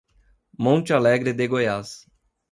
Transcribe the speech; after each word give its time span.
Monte 0.57 0.93
Alegre 0.93 1.31
de 1.33 1.45
Goiás 1.47 2.07